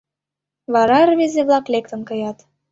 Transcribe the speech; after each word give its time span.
Вара 0.73 0.99
рвезе-влак 1.09 1.65
лектын 1.73 2.01
каят. 2.09 2.37